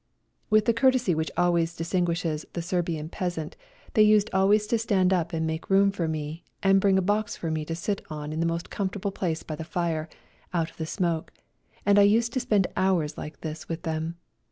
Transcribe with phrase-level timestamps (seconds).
[0.49, 3.55] With the courtesy which always dis tinguishes the Serbian peasant,
[3.93, 7.37] they used always to stand up and make room for me, and bring a box
[7.37, 10.09] for me to sit on in the most comfortable place by the fire,
[10.55, 11.31] out of the smoke,
[11.85, 14.15] and I used to spend hours like this with them.